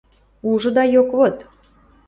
Ужыда 0.49 0.83
йок 0.93 1.09
вот... 1.17 1.37